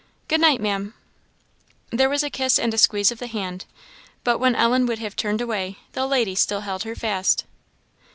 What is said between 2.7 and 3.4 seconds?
a squeeze of the